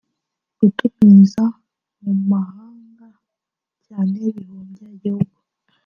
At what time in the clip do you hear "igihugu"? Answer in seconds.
4.95-5.37